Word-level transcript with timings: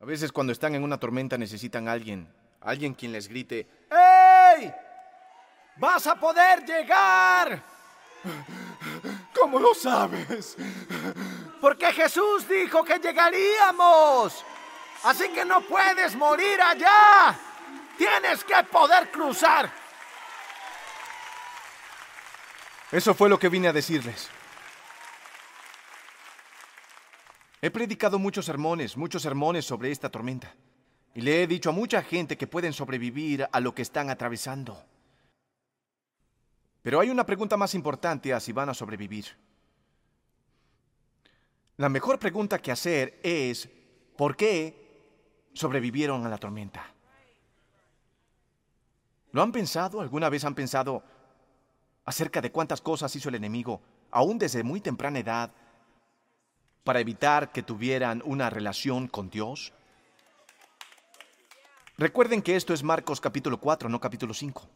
A 0.00 0.06
veces 0.06 0.32
cuando 0.32 0.52
están 0.52 0.74
en 0.74 0.82
una 0.82 0.98
tormenta 0.98 1.36
necesitan 1.36 1.86
a 1.86 1.92
alguien, 1.92 2.26
alguien 2.62 2.94
quien 2.94 3.12
les 3.12 3.28
grite, 3.28 3.66
¡Ey! 3.90 4.72
¡Vas 5.76 6.06
a 6.06 6.18
poder 6.18 6.64
llegar! 6.64 7.62
¿Cómo 9.38 9.58
lo 9.58 9.74
sabes? 9.74 10.56
Porque 11.60 11.92
Jesús 11.92 12.48
dijo 12.48 12.82
que 12.82 12.98
llegaríamos. 12.98 14.42
Así 15.04 15.28
que 15.30 15.44
no 15.44 15.60
puedes 15.62 16.16
morir 16.16 16.60
allá. 16.62 17.38
Tienes 17.98 18.42
que 18.42 18.54
poder 18.70 19.10
cruzar. 19.10 19.70
Eso 22.90 23.14
fue 23.14 23.28
lo 23.28 23.38
que 23.38 23.50
vine 23.50 23.68
a 23.68 23.72
decirles. 23.72 24.30
He 27.62 27.70
predicado 27.70 28.18
muchos 28.18 28.46
sermones, 28.46 28.96
muchos 28.96 29.22
sermones 29.22 29.66
sobre 29.66 29.90
esta 29.90 30.08
tormenta. 30.08 30.54
Y 31.14 31.20
le 31.20 31.42
he 31.42 31.46
dicho 31.46 31.70
a 31.70 31.72
mucha 31.72 32.02
gente 32.02 32.38
que 32.38 32.46
pueden 32.46 32.72
sobrevivir 32.72 33.46
a 33.50 33.60
lo 33.60 33.74
que 33.74 33.82
están 33.82 34.08
atravesando. 34.08 34.82
Pero 36.82 37.00
hay 37.00 37.10
una 37.10 37.26
pregunta 37.26 37.56
más 37.56 37.74
importante 37.74 38.32
a 38.32 38.40
si 38.40 38.52
van 38.52 38.70
a 38.70 38.74
sobrevivir. 38.74 39.26
La 41.76 41.88
mejor 41.88 42.18
pregunta 42.18 42.60
que 42.60 42.72
hacer 42.72 43.20
es, 43.22 43.68
¿por 44.16 44.36
qué 44.36 45.48
sobrevivieron 45.52 46.24
a 46.24 46.28
la 46.28 46.38
tormenta? 46.38 46.94
¿Lo 49.32 49.42
han 49.42 49.52
pensado? 49.52 50.00
¿Alguna 50.00 50.28
vez 50.28 50.44
han 50.44 50.54
pensado 50.54 51.02
acerca 52.04 52.40
de 52.40 52.50
cuántas 52.50 52.80
cosas 52.80 53.14
hizo 53.14 53.28
el 53.28 53.34
enemigo, 53.34 53.80
aún 54.10 54.38
desde 54.38 54.62
muy 54.62 54.80
temprana 54.80 55.18
edad, 55.18 55.52
para 56.84 57.00
evitar 57.00 57.52
que 57.52 57.62
tuvieran 57.62 58.22
una 58.24 58.50
relación 58.50 59.08
con 59.08 59.30
Dios? 59.30 59.72
Recuerden 61.98 62.40
que 62.40 62.56
esto 62.56 62.72
es 62.72 62.82
Marcos 62.82 63.20
capítulo 63.20 63.60
4, 63.60 63.88
no 63.88 64.00
capítulo 64.00 64.32
5. 64.32 64.68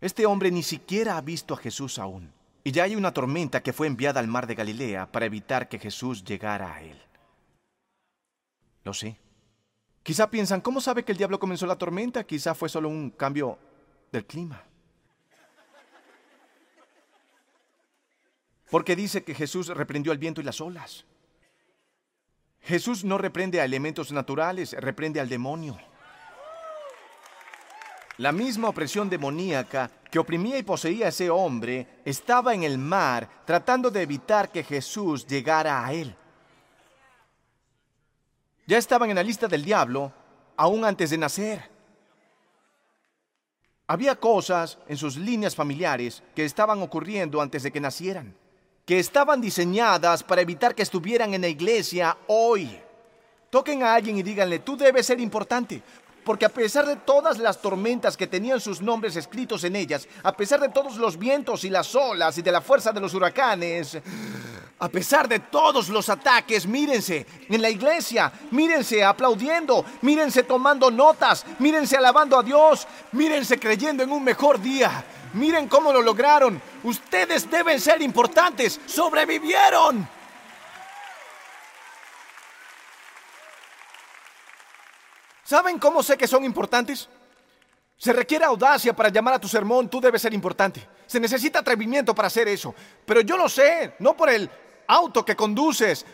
Este 0.00 0.26
hombre 0.26 0.50
ni 0.50 0.62
siquiera 0.62 1.16
ha 1.16 1.20
visto 1.20 1.54
a 1.54 1.56
Jesús 1.56 1.98
aún. 1.98 2.32
Y 2.62 2.70
ya 2.70 2.84
hay 2.84 2.94
una 2.94 3.12
tormenta 3.12 3.62
que 3.62 3.72
fue 3.72 3.86
enviada 3.86 4.20
al 4.20 4.28
mar 4.28 4.46
de 4.46 4.54
Galilea 4.54 5.10
para 5.10 5.26
evitar 5.26 5.68
que 5.68 5.78
Jesús 5.78 6.22
llegara 6.24 6.74
a 6.74 6.82
él. 6.82 7.00
Lo 8.84 8.94
sé. 8.94 9.18
Quizá 10.02 10.30
piensan, 10.30 10.60
¿cómo 10.60 10.80
sabe 10.80 11.04
que 11.04 11.12
el 11.12 11.18
diablo 11.18 11.38
comenzó 11.40 11.66
la 11.66 11.76
tormenta? 11.76 12.24
Quizá 12.24 12.54
fue 12.54 12.68
solo 12.68 12.88
un 12.88 13.10
cambio 13.10 13.58
del 14.12 14.24
clima. 14.24 14.62
Porque 18.70 18.96
dice 18.96 19.24
que 19.24 19.34
Jesús 19.34 19.68
reprendió 19.68 20.12
el 20.12 20.18
viento 20.18 20.40
y 20.40 20.44
las 20.44 20.60
olas. 20.60 21.04
Jesús 22.62 23.04
no 23.04 23.18
reprende 23.18 23.60
a 23.60 23.64
elementos 23.64 24.12
naturales, 24.12 24.72
reprende 24.72 25.20
al 25.20 25.28
demonio. 25.28 25.78
La 28.18 28.32
misma 28.32 28.68
opresión 28.68 29.08
demoníaca 29.08 29.90
que 30.10 30.18
oprimía 30.18 30.58
y 30.58 30.64
poseía 30.64 31.06
a 31.06 31.08
ese 31.10 31.30
hombre 31.30 31.86
estaba 32.04 32.52
en 32.52 32.64
el 32.64 32.76
mar 32.76 33.28
tratando 33.44 33.90
de 33.90 34.02
evitar 34.02 34.50
que 34.50 34.64
Jesús 34.64 35.26
llegara 35.26 35.84
a 35.84 35.92
él. 35.92 36.14
Ya 38.66 38.76
estaban 38.76 39.08
en 39.08 39.16
la 39.16 39.22
lista 39.22 39.46
del 39.46 39.64
diablo 39.64 40.12
aún 40.56 40.84
antes 40.84 41.10
de 41.10 41.18
nacer. 41.18 41.70
Había 43.86 44.16
cosas 44.16 44.78
en 44.88 44.96
sus 44.98 45.16
líneas 45.16 45.54
familiares 45.54 46.22
que 46.34 46.44
estaban 46.44 46.82
ocurriendo 46.82 47.40
antes 47.40 47.62
de 47.62 47.70
que 47.70 47.80
nacieran, 47.80 48.36
que 48.88 48.98
estaban 48.98 49.38
diseñadas 49.38 50.22
para 50.22 50.40
evitar 50.40 50.74
que 50.74 50.82
estuvieran 50.82 51.34
en 51.34 51.42
la 51.42 51.48
iglesia 51.48 52.16
hoy. 52.26 52.80
Toquen 53.50 53.82
a 53.82 53.92
alguien 53.92 54.16
y 54.16 54.22
díganle, 54.22 54.60
tú 54.60 54.78
debes 54.78 55.04
ser 55.04 55.20
importante, 55.20 55.82
porque 56.24 56.46
a 56.46 56.48
pesar 56.48 56.86
de 56.86 56.96
todas 56.96 57.36
las 57.36 57.60
tormentas 57.60 58.16
que 58.16 58.26
tenían 58.26 58.62
sus 58.62 58.80
nombres 58.80 59.14
escritos 59.16 59.62
en 59.64 59.76
ellas, 59.76 60.08
a 60.22 60.34
pesar 60.34 60.58
de 60.58 60.70
todos 60.70 60.96
los 60.96 61.18
vientos 61.18 61.64
y 61.64 61.68
las 61.68 61.94
olas 61.94 62.38
y 62.38 62.42
de 62.42 62.50
la 62.50 62.62
fuerza 62.62 62.90
de 62.90 63.00
los 63.00 63.12
huracanes, 63.12 63.98
a 64.78 64.88
pesar 64.88 65.28
de 65.28 65.40
todos 65.40 65.90
los 65.90 66.08
ataques, 66.08 66.66
mírense 66.66 67.26
en 67.46 67.60
la 67.60 67.68
iglesia, 67.68 68.32
mírense 68.52 69.04
aplaudiendo, 69.04 69.84
mírense 70.00 70.44
tomando 70.44 70.90
notas, 70.90 71.44
mírense 71.58 71.98
alabando 71.98 72.38
a 72.38 72.42
Dios, 72.42 72.86
mírense 73.12 73.58
creyendo 73.58 74.02
en 74.02 74.10
un 74.10 74.24
mejor 74.24 74.58
día. 74.58 75.04
Miren 75.34 75.68
cómo 75.68 75.92
lo 75.92 76.02
lograron. 76.02 76.60
Ustedes 76.82 77.50
deben 77.50 77.80
ser 77.80 78.02
importantes. 78.02 78.80
Sobrevivieron. 78.86 80.08
¿Saben 85.44 85.78
cómo 85.78 86.02
sé 86.02 86.18
que 86.18 86.28
son 86.28 86.44
importantes? 86.44 87.08
Se 87.96 88.12
requiere 88.12 88.44
audacia 88.44 88.94
para 88.94 89.08
llamar 89.08 89.34
a 89.34 89.40
tu 89.40 89.48
sermón, 89.48 89.88
tú 89.88 90.00
debes 90.00 90.22
ser 90.22 90.34
importante. 90.34 90.86
Se 91.06 91.18
necesita 91.18 91.60
atrevimiento 91.60 92.14
para 92.14 92.28
hacer 92.28 92.46
eso. 92.48 92.74
Pero 93.06 93.22
yo 93.22 93.36
lo 93.36 93.48
sé, 93.48 93.94
no 93.98 94.14
por 94.14 94.28
el 94.28 94.48
auto 94.86 95.24
que 95.24 95.34
conduces, 95.34 96.04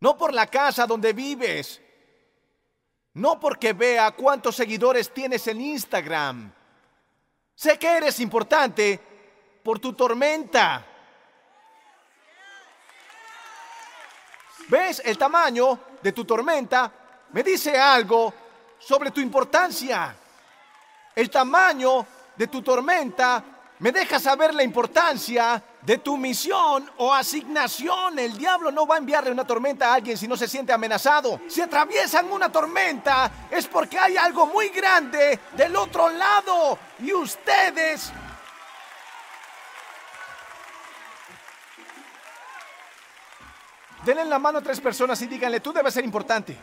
no 0.00 0.18
por 0.18 0.34
la 0.34 0.46
casa 0.48 0.86
donde 0.86 1.12
vives, 1.12 1.80
no 3.14 3.38
porque 3.38 3.72
vea 3.72 4.10
cuántos 4.10 4.56
seguidores 4.56 5.14
tienes 5.14 5.46
en 5.46 5.60
Instagram. 5.60 6.52
Sé 7.60 7.78
que 7.78 7.94
eres 7.94 8.18
importante 8.20 8.98
por 9.62 9.78
tu 9.78 9.92
tormenta. 9.92 10.82
¿Ves 14.68 15.02
el 15.04 15.18
tamaño 15.18 15.78
de 16.00 16.12
tu 16.12 16.24
tormenta? 16.24 16.90
me 17.32 17.42
dice 17.42 17.78
algo 17.78 18.32
sobre 18.78 19.10
tu 19.10 19.20
importancia. 19.20 20.16
El 21.14 21.28
tamaño 21.28 22.06
de 22.34 22.46
tu 22.46 22.62
tormenta 22.62 23.44
me 23.78 23.92
deja 23.92 24.18
saber 24.18 24.54
la 24.54 24.62
importancia 24.62 25.62
de 25.82 25.98
tu 25.98 26.16
misión 26.16 26.90
o 26.98 27.12
asignación. 27.12 28.18
El 28.18 28.36
diablo 28.36 28.70
no 28.70 28.86
va 28.86 28.96
a 28.96 28.98
enviarle 28.98 29.30
una 29.30 29.46
tormenta 29.46 29.90
a 29.90 29.94
alguien 29.94 30.16
si 30.16 30.28
no 30.28 30.36
se 30.36 30.48
siente 30.48 30.72
amenazado. 30.72 31.40
Si 31.48 31.60
atraviesan 31.60 32.30
una 32.30 32.50
tormenta 32.50 33.30
es 33.50 33.66
porque 33.66 33.98
hay 33.98 34.16
algo 34.16 34.46
muy 34.46 34.68
grande 34.68 35.38
del 35.56 35.76
otro 35.76 36.08
lado 36.08 36.78
y 36.98 37.12
ustedes... 37.12 38.12
Denle 44.04 44.24
la 44.24 44.38
mano 44.38 44.58
a 44.58 44.62
tres 44.62 44.80
personas 44.80 45.20
y 45.20 45.26
díganle, 45.26 45.60
tú 45.60 45.74
debes 45.74 45.92
ser 45.92 46.02
importante. 46.02 46.56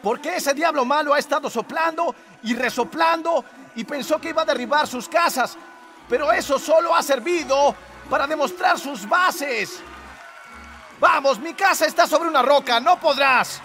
Porque 0.00 0.36
ese 0.36 0.54
diablo 0.54 0.84
malo 0.84 1.12
ha 1.12 1.18
estado 1.18 1.50
soplando 1.50 2.14
y 2.44 2.54
resoplando 2.54 3.44
y 3.74 3.82
pensó 3.82 4.20
que 4.20 4.28
iba 4.28 4.42
a 4.42 4.44
derribar 4.44 4.86
sus 4.86 5.08
casas. 5.08 5.56
Pero 6.08 6.30
eso 6.30 6.58
solo 6.58 6.94
ha 6.94 7.02
servido 7.02 7.74
para 8.08 8.26
demostrar 8.26 8.78
sus 8.78 9.08
bases. 9.08 9.82
Vamos, 11.00 11.38
mi 11.38 11.54
casa 11.54 11.86
está 11.86 12.06
sobre 12.06 12.28
una 12.28 12.42
roca, 12.42 12.80
no 12.80 12.98
podrás. 12.98 13.60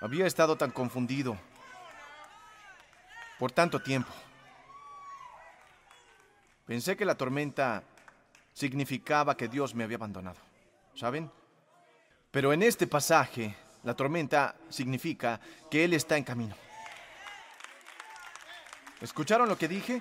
Había 0.00 0.26
estado 0.26 0.56
tan 0.56 0.70
confundido 0.70 1.38
por 3.38 3.52
tanto 3.52 3.80
tiempo. 3.80 4.12
Pensé 6.66 6.96
que 6.96 7.04
la 7.04 7.14
tormenta 7.14 7.82
significaba 8.52 9.36
que 9.36 9.48
Dios 9.48 9.74
me 9.74 9.84
había 9.84 9.96
abandonado. 9.96 10.36
¿Saben? 10.94 11.30
Pero 12.30 12.52
en 12.52 12.62
este 12.62 12.86
pasaje, 12.86 13.54
la 13.84 13.94
tormenta 13.94 14.56
significa 14.68 15.40
que 15.70 15.84
Él 15.84 15.94
está 15.94 16.16
en 16.16 16.24
camino. 16.24 16.56
¿Escucharon 19.00 19.48
lo 19.48 19.58
que 19.58 19.68
dije? 19.68 20.00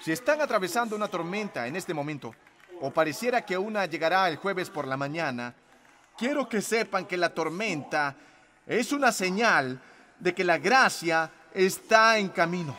Si 0.00 0.12
están 0.12 0.40
atravesando 0.40 0.94
una 0.94 1.08
tormenta 1.08 1.66
en 1.66 1.76
este 1.76 1.94
momento, 1.94 2.34
o 2.80 2.90
pareciera 2.90 3.44
que 3.44 3.58
una 3.58 3.86
llegará 3.86 4.28
el 4.28 4.36
jueves 4.36 4.70
por 4.70 4.86
la 4.86 4.96
mañana, 4.96 5.54
quiero 6.16 6.48
que 6.48 6.60
sepan 6.60 7.06
que 7.06 7.16
la 7.16 7.34
tormenta 7.34 8.14
es 8.66 8.92
una 8.92 9.12
señal 9.12 9.80
de 10.18 10.34
que 10.34 10.44
la 10.44 10.58
gracia 10.58 11.30
está 11.52 12.18
en 12.18 12.28
camino. 12.28 12.76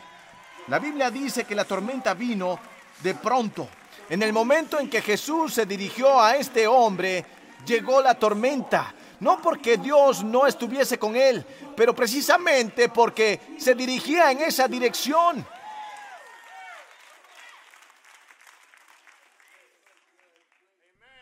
La 0.68 0.80
Biblia 0.80 1.12
dice 1.12 1.44
que 1.44 1.56
la 1.56 1.66
tormenta 1.66 2.14
vino 2.14 2.60
de 3.04 3.14
pronto. 3.16 3.68
En 4.10 4.24
el 4.24 4.32
momento 4.32 4.80
en 4.80 4.90
que 4.90 5.02
Jesús 5.02 5.54
se 5.54 5.66
dirigió 5.66 6.22
a 6.22 6.36
este 6.36 6.68
hombre, 6.68 7.26
llegó 7.66 8.02
la 8.02 8.16
tormenta. 8.16 8.94
No 9.20 9.42
porque 9.42 9.78
Dios 9.78 10.24
no 10.24 10.48
estuviese 10.48 11.00
con 11.00 11.16
él, 11.16 11.46
pero 11.76 11.96
precisamente 11.96 12.90
porque 12.90 13.40
se 13.58 13.76
dirigía 13.76 14.32
en 14.32 14.42
esa 14.42 14.68
dirección. 14.68 15.46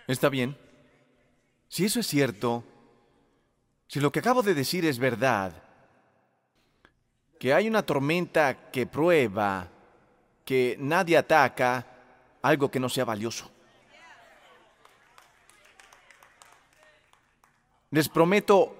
Está 0.07 0.29
bien. 0.29 0.57
Si 1.69 1.85
eso 1.85 1.99
es 1.99 2.07
cierto, 2.07 2.63
si 3.87 3.99
lo 3.99 4.11
que 4.11 4.19
acabo 4.19 4.43
de 4.43 4.53
decir 4.53 4.85
es 4.85 4.99
verdad, 4.99 5.53
que 7.39 7.53
hay 7.53 7.67
una 7.67 7.83
tormenta 7.83 8.71
que 8.71 8.85
prueba, 8.85 9.67
que 10.45 10.75
nadie 10.79 11.17
ataca, 11.17 11.85
algo 12.41 12.69
que 12.69 12.79
no 12.79 12.89
sea 12.89 13.05
valioso. 13.05 13.49
Les 17.93 18.09
prometo 18.09 18.75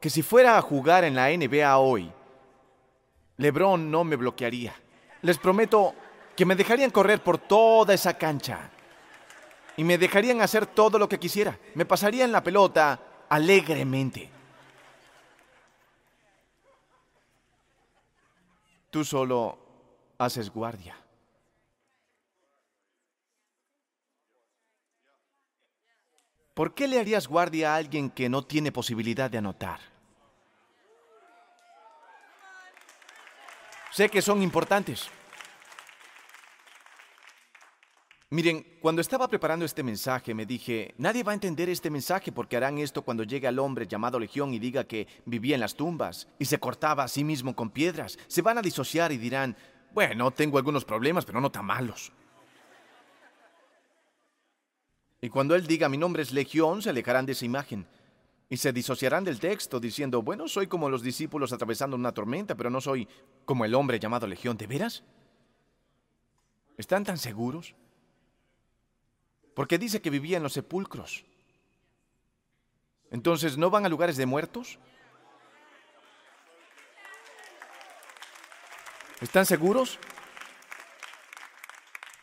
que 0.00 0.08
si 0.08 0.22
fuera 0.22 0.56
a 0.56 0.62
jugar 0.62 1.04
en 1.04 1.14
la 1.14 1.28
NBA 1.28 1.76
hoy, 1.76 2.10
Lebron 3.36 3.90
no 3.90 4.02
me 4.02 4.16
bloquearía. 4.16 4.74
Les 5.20 5.36
prometo 5.36 5.94
que 6.34 6.46
me 6.46 6.56
dejarían 6.56 6.90
correr 6.90 7.22
por 7.22 7.36
toda 7.36 7.92
esa 7.92 8.16
cancha 8.16 8.70
y 9.76 9.84
me 9.84 9.98
dejarían 9.98 10.40
hacer 10.40 10.64
todo 10.64 10.98
lo 10.98 11.06
que 11.06 11.18
quisiera. 11.18 11.58
Me 11.74 11.84
pasarían 11.84 12.32
la 12.32 12.42
pelota 12.42 12.98
alegremente. 13.28 14.30
Tú 18.88 19.04
solo 19.04 19.58
haces 20.16 20.48
guardia. 20.48 20.96
¿Por 26.56 26.72
qué 26.72 26.88
le 26.88 26.98
harías 26.98 27.28
guardia 27.28 27.74
a 27.74 27.76
alguien 27.76 28.08
que 28.08 28.30
no 28.30 28.42
tiene 28.42 28.72
posibilidad 28.72 29.30
de 29.30 29.36
anotar? 29.36 29.78
Sé 33.92 34.08
que 34.08 34.22
son 34.22 34.40
importantes. 34.40 35.10
Miren, 38.30 38.78
cuando 38.80 39.02
estaba 39.02 39.28
preparando 39.28 39.66
este 39.66 39.82
mensaje 39.82 40.32
me 40.32 40.46
dije, 40.46 40.94
nadie 40.96 41.22
va 41.22 41.32
a 41.32 41.34
entender 41.34 41.68
este 41.68 41.90
mensaje 41.90 42.32
porque 42.32 42.56
harán 42.56 42.78
esto 42.78 43.02
cuando 43.02 43.24
llegue 43.24 43.46
al 43.46 43.58
hombre 43.58 43.86
llamado 43.86 44.18
Legión 44.18 44.54
y 44.54 44.58
diga 44.58 44.84
que 44.84 45.06
vivía 45.26 45.56
en 45.56 45.60
las 45.60 45.74
tumbas 45.74 46.26
y 46.38 46.46
se 46.46 46.58
cortaba 46.58 47.04
a 47.04 47.08
sí 47.08 47.22
mismo 47.22 47.54
con 47.54 47.68
piedras. 47.68 48.18
Se 48.28 48.40
van 48.40 48.56
a 48.56 48.62
disociar 48.62 49.12
y 49.12 49.18
dirán, 49.18 49.54
bueno, 49.92 50.30
tengo 50.30 50.56
algunos 50.56 50.86
problemas, 50.86 51.26
pero 51.26 51.38
no 51.38 51.52
tan 51.52 51.66
malos. 51.66 52.12
Y 55.26 55.28
cuando 55.28 55.56
él 55.56 55.66
diga 55.66 55.88
mi 55.88 55.98
nombre 55.98 56.22
es 56.22 56.30
Legión, 56.30 56.82
se 56.82 56.90
alejarán 56.90 57.26
de 57.26 57.32
esa 57.32 57.44
imagen 57.44 57.84
y 58.48 58.58
se 58.58 58.72
disociarán 58.72 59.24
del 59.24 59.40
texto 59.40 59.80
diciendo, 59.80 60.22
bueno, 60.22 60.46
soy 60.46 60.68
como 60.68 60.88
los 60.88 61.02
discípulos 61.02 61.52
atravesando 61.52 61.96
una 61.96 62.12
tormenta, 62.12 62.54
pero 62.54 62.70
no 62.70 62.80
soy 62.80 63.08
como 63.44 63.64
el 63.64 63.74
hombre 63.74 63.98
llamado 63.98 64.28
Legión. 64.28 64.56
¿De 64.56 64.68
veras? 64.68 65.02
¿Están 66.78 67.02
tan 67.02 67.18
seguros? 67.18 67.74
Porque 69.52 69.78
dice 69.78 70.00
que 70.00 70.10
vivía 70.10 70.36
en 70.36 70.44
los 70.44 70.52
sepulcros. 70.52 71.24
Entonces, 73.10 73.58
¿no 73.58 73.68
van 73.68 73.84
a 73.84 73.88
lugares 73.88 74.16
de 74.16 74.26
muertos? 74.26 74.78
¿Están 79.20 79.44
seguros? 79.44 79.98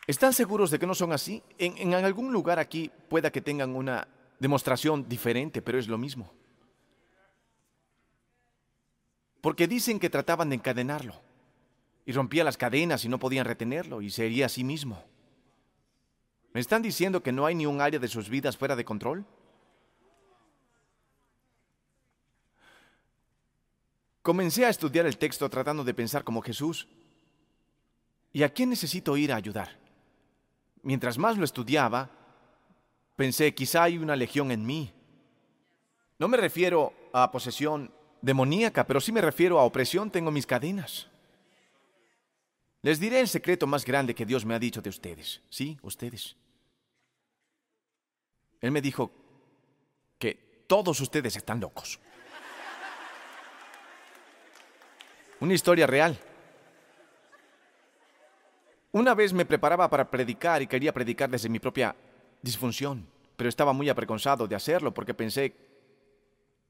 ¿Están 0.05 0.33
seguros 0.33 0.69
de 0.69 0.79
que 0.79 0.87
no 0.87 0.95
son 0.95 1.13
así? 1.13 1.41
En, 1.57 1.93
algún 1.93 2.33
lugar 2.33 2.59
aquí 2.59 2.91
pueda 3.09 3.31
que 3.31 3.41
tengan 3.41 3.75
una 3.75 4.07
demostración 4.39 5.07
diferente, 5.07 5.61
pero 5.61 5.79
es 5.79 5.87
lo 5.87 5.97
mismo. 5.97 6.33
Porque 9.39 9.67
dicen 9.67 9.99
que 9.99 10.09
trataban 10.09 10.49
de 10.49 10.55
encadenarlo 10.55 11.21
y 12.05 12.11
rompía 12.11 12.43
las 12.43 12.57
cadenas 12.57 13.05
y 13.05 13.09
no 13.09 13.19
podían 13.19 13.45
retenerlo 13.45 14.01
y 14.01 14.09
sería 14.09 14.47
a 14.47 14.49
sí 14.49 14.63
mismo. 14.63 15.03
¿Me 16.53 16.59
están 16.59 16.81
diciendo 16.81 17.23
que 17.23 17.31
no 17.31 17.45
hay 17.45 17.55
ni 17.55 17.65
un 17.65 17.79
área 17.79 17.99
de 17.99 18.07
sus 18.07 18.29
vidas 18.29 18.57
fuera 18.57 18.75
de 18.75 18.85
control? 18.85 19.25
Comencé 24.21 24.65
a 24.65 24.69
estudiar 24.69 25.05
el 25.05 25.17
texto 25.17 25.49
tratando 25.49 25.83
de 25.83 25.93
pensar 25.93 26.23
como 26.23 26.41
Jesús. 26.41 26.87
¿Y 28.31 28.43
a 28.43 28.53
quién 28.53 28.69
necesito 28.69 29.17
ir 29.17 29.31
a 29.31 29.35
ayudar? 29.35 29.82
Mientras 30.83 31.17
más 31.17 31.37
lo 31.37 31.45
estudiaba, 31.45 32.09
pensé, 33.15 33.53
quizá 33.55 33.83
hay 33.83 33.97
una 33.97 34.15
legión 34.15 34.51
en 34.51 34.65
mí. 34.65 34.93
No 36.19 36.27
me 36.27 36.37
refiero 36.37 36.93
a 37.11 37.31
posesión 37.31 37.91
demoníaca, 38.21 38.85
pero 38.85 39.01
sí 39.01 39.11
me 39.11 39.21
refiero 39.21 39.59
a 39.59 39.63
opresión, 39.63 40.11
tengo 40.11 40.31
mis 40.31 40.45
cadenas. 40.45 41.07
Les 42.81 42.99
diré 42.99 43.21
el 43.21 43.27
secreto 43.27 43.65
más 43.65 43.85
grande 43.85 44.13
que 44.13 44.25
Dios 44.25 44.45
me 44.45 44.53
ha 44.53 44.59
dicho 44.59 44.81
de 44.81 44.89
ustedes. 44.89 45.41
Sí, 45.49 45.79
ustedes. 45.81 46.35
Él 48.59 48.71
me 48.71 48.81
dijo 48.81 49.11
que 50.19 50.65
todos 50.67 50.99
ustedes 50.99 51.35
están 51.35 51.59
locos. 51.59 51.99
Una 55.39 55.53
historia 55.53 55.87
real. 55.87 56.17
Una 58.93 59.15
vez 59.15 59.33
me 59.33 59.45
preparaba 59.45 59.89
para 59.89 60.09
predicar 60.09 60.61
y 60.61 60.67
quería 60.67 60.93
predicar 60.93 61.27
desde 61.27 61.49
mi 61.49 61.57
propia 61.57 61.95
disfunción, 62.43 63.07
pero 63.35 63.49
estaba 63.49 63.73
muy 63.73 63.89
apreconzado 63.89 64.47
de 64.47 64.55
hacerlo 64.55 64.93
porque 64.93 65.15
pensé 65.15 65.55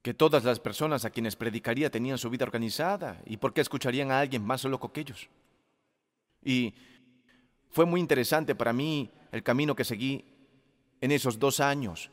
que 0.01 0.13
todas 0.13 0.45
las 0.45 0.57
personas 0.61 1.03
a 1.03 1.09
quienes 1.09 1.35
predicaría 1.35 1.89
tenían 1.89 2.17
su 2.17 2.29
vida 2.29 2.45
organizada 2.45 3.21
y 3.25 3.35
por 3.35 3.53
qué 3.53 3.59
escucharían 3.59 4.09
a 4.09 4.21
alguien 4.21 4.41
más 4.41 4.63
loco 4.63 4.93
que 4.93 5.01
ellos. 5.01 5.27
Y 6.41 6.73
fue 7.71 7.85
muy 7.85 7.99
interesante 7.99 8.55
para 8.55 8.71
mí 8.71 9.11
el 9.33 9.43
camino 9.43 9.75
que 9.75 9.83
seguí 9.83 10.23
en 11.01 11.11
esos 11.11 11.39
dos 11.39 11.59
años, 11.59 12.09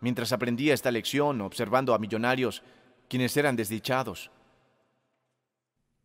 mientras 0.00 0.32
aprendía 0.32 0.74
esta 0.74 0.90
lección 0.90 1.40
observando 1.40 1.94
a 1.94 1.98
millonarios 1.98 2.62
quienes 3.08 3.34
eran 3.38 3.56
desdichados. 3.56 4.30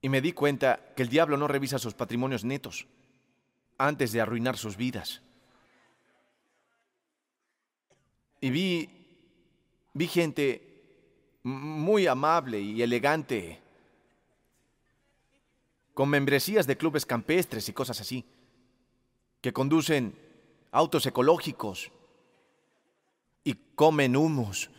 Y 0.02 0.08
me 0.08 0.22
di 0.22 0.32
cuenta 0.32 0.80
que 0.96 1.04
el 1.04 1.10
diablo 1.10 1.36
no 1.36 1.50
revisa 1.50 1.80
sus 1.80 1.94
patrimonios 1.94 2.46
netos, 2.46 2.88
antes 3.88 4.12
de 4.12 4.22
arruinar 4.22 4.58
sus 4.58 4.78
vidas. 4.78 5.22
Y 8.40 8.50
vi, 8.50 8.90
vi 9.94 10.08
gente 10.08 10.68
muy 11.44 12.08
amable 12.08 12.60
y 12.60 12.82
elegante, 12.82 13.60
con 15.94 16.10
membresías 16.10 16.68
de 16.68 16.78
clubes 16.78 17.06
campestres 17.06 17.68
y 17.70 17.74
cosas 17.74 18.00
así, 18.00 18.26
que 19.42 19.54
conducen 19.54 20.18
autos 20.72 21.06
ecológicos 21.06 21.92
y 23.44 23.56
comen 23.76 24.16
humus. 24.16 24.70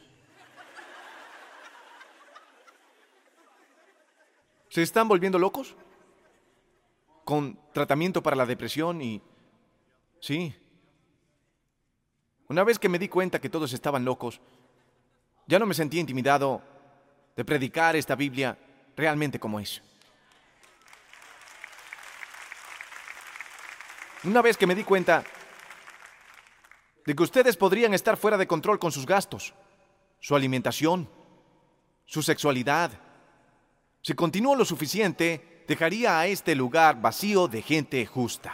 ¿Se 4.69 4.83
están 4.83 5.07
volviendo 5.07 5.39
locos? 5.39 5.77
Con 7.33 7.59
tratamiento 7.73 8.23
para 8.23 8.37
la 8.37 8.45
depresión 8.45 9.01
y... 9.01 9.23
Sí. 10.21 10.55
Una 12.47 12.63
vez 12.63 12.79
que 12.79 12.91
me 12.91 12.99
di 12.99 13.09
cuenta 13.09 13.41
que 13.41 13.49
todos 13.49 13.73
estaban 13.73 14.05
locos, 14.05 14.39
ya 15.47 15.59
no 15.59 15.65
me 15.65 15.73
sentía 15.73 16.03
intimidado 16.03 16.61
de 17.35 17.43
predicar 17.43 17.97
esta 17.97 18.17
Biblia 18.17 18.59
realmente 18.95 19.41
como 19.41 19.59
es. 19.59 19.81
Una 24.25 24.43
vez 24.43 24.59
que 24.59 24.67
me 24.67 24.75
di 24.75 24.85
cuenta 24.85 25.25
de 27.07 27.15
que 27.15 27.23
ustedes 27.23 27.57
podrían 27.57 27.95
estar 27.95 28.19
fuera 28.19 28.37
de 28.37 28.47
control 28.47 28.79
con 28.79 28.93
sus 28.93 29.07
gastos, 29.07 29.55
su 30.21 30.37
alimentación, 30.37 31.09
su 32.05 32.23
sexualidad, 32.23 32.91
si 34.03 34.13
continúo 34.13 34.55
lo 34.55 34.67
suficiente, 34.67 35.52
dejaría 35.67 36.19
a 36.19 36.27
este 36.27 36.55
lugar 36.55 37.01
vacío 37.01 37.49
de 37.49 37.63
gente 37.63 38.05
justa. 38.07 38.53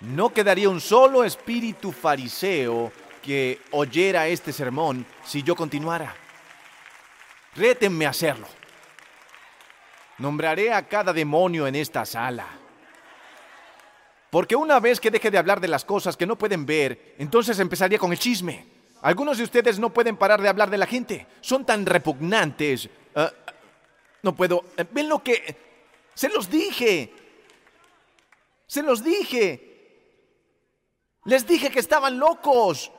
No 0.00 0.32
quedaría 0.32 0.68
un 0.68 0.80
solo 0.80 1.24
espíritu 1.24 1.92
fariseo 1.92 2.92
que 3.22 3.60
oyera 3.70 4.26
este 4.26 4.52
sermón 4.52 5.06
si 5.24 5.42
yo 5.42 5.54
continuara. 5.54 6.14
Rétenme 7.54 8.06
a 8.06 8.10
hacerlo. 8.10 8.46
Nombraré 10.18 10.72
a 10.72 10.86
cada 10.88 11.12
demonio 11.12 11.66
en 11.66 11.76
esta 11.76 12.04
sala. 12.04 12.46
Porque 14.30 14.56
una 14.56 14.80
vez 14.80 14.98
que 14.98 15.10
deje 15.10 15.30
de 15.30 15.38
hablar 15.38 15.60
de 15.60 15.68
las 15.68 15.84
cosas 15.84 16.16
que 16.16 16.26
no 16.26 16.36
pueden 16.36 16.64
ver, 16.64 17.14
entonces 17.18 17.58
empezaría 17.58 17.98
con 17.98 18.12
el 18.12 18.18
chisme. 18.18 18.66
Algunos 19.02 19.38
de 19.38 19.44
ustedes 19.44 19.78
no 19.78 19.90
pueden 19.90 20.16
parar 20.16 20.40
de 20.40 20.48
hablar 20.48 20.70
de 20.70 20.78
la 20.78 20.86
gente. 20.86 21.26
Son 21.40 21.66
tan 21.66 21.84
repugnantes. 21.84 22.88
Ah, 23.14 23.32
no 24.22 24.34
puedo. 24.34 24.64
Eh, 24.76 24.86
ven 24.90 25.08
lo 25.08 25.22
que 25.22 25.71
se 26.14 26.28
los 26.28 26.50
dije. 26.50 27.12
Se 28.66 28.82
los 28.82 29.02
dije. 29.02 29.68
Les 31.24 31.46
dije 31.46 31.70
que 31.70 31.78
estaban 31.78 32.18
locos. 32.18 32.90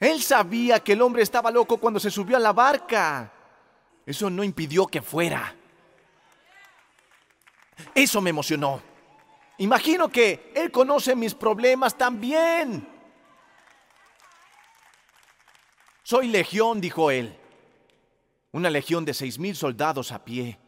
Él 0.00 0.22
sabía 0.22 0.80
que 0.80 0.92
el 0.92 1.02
hombre 1.02 1.22
estaba 1.22 1.50
loco 1.50 1.78
cuando 1.78 2.00
se 2.00 2.10
subió 2.10 2.36
a 2.36 2.40
la 2.40 2.52
barca. 2.52 3.32
Eso 4.04 4.28
no 4.28 4.44
impidió 4.44 4.86
que 4.86 5.00
fuera. 5.00 5.54
Eso 7.94 8.20
me 8.20 8.30
emocionó. 8.30 8.82
Imagino 9.58 10.08
que 10.08 10.52
él 10.54 10.70
conoce 10.70 11.14
mis 11.14 11.34
problemas 11.34 11.96
también. 11.96 12.88
Soy 16.02 16.28
legión, 16.28 16.80
dijo 16.80 17.10
él. 17.10 17.38
Una 18.52 18.68
legión 18.68 19.04
de 19.04 19.14
seis 19.14 19.38
mil 19.38 19.56
soldados 19.56 20.12
a 20.12 20.24
pie. 20.24 20.58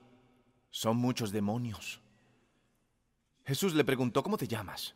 Son 0.76 0.98
muchos 0.98 1.32
demonios. 1.32 2.02
Jesús 3.46 3.72
le 3.72 3.82
preguntó, 3.82 4.22
¿cómo 4.22 4.36
te 4.36 4.46
llamas? 4.46 4.94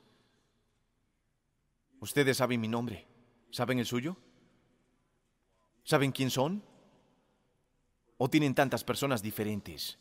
Ustedes 2.01 2.37
saben 2.37 2.61
mi 2.61 2.69
nombre. 2.69 3.07
¿Saben 3.51 3.79
el 3.79 3.87
suyo? 3.87 4.15
¿Saben 5.83 6.13
quién 6.13 6.29
son? 6.29 6.63
¿O 8.19 8.29
tienen 8.29 8.55
tantas 8.55 8.85
personas 8.85 9.23
diferentes? 9.23 9.99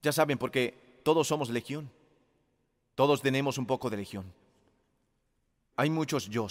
Ya 0.00 0.12
saben, 0.12 0.38
porque 0.38 1.02
todos 1.04 1.28
somos 1.28 1.50
legión. 1.50 1.90
Todos 2.94 3.20
tenemos 3.20 3.58
un 3.58 3.66
poco 3.66 3.90
de 3.90 3.98
legión. 3.98 4.32
Hay 5.76 5.90
muchos 5.90 6.30
yo. 6.30 6.46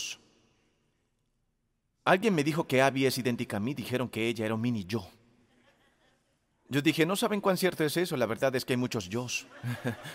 Alguien 2.03 2.36
me 2.36 2.43
dijo 2.43 2.67
que 2.67 2.84
Abby 2.84 3.07
es 3.07 3.17
idéntica 3.17 3.57
a 3.57 3.60
mí, 3.60 3.74
dijeron 3.74 4.07
que 4.07 4.27
ella 4.27 4.45
era 4.45 4.53
un 4.53 4.62
mini 4.62 4.86
yo. 4.86 5.10
Yo 6.67 6.81
dije, 6.81 7.05
no 7.05 7.15
saben 7.15 7.41
cuán 7.41 7.57
cierto 7.57 7.84
es 7.84 7.95
eso, 7.95 8.17
la 8.17 8.25
verdad 8.25 8.55
es 8.55 8.65
que 8.65 8.74
hay 8.74 8.77
muchos 8.77 9.07
yo. 9.07 9.27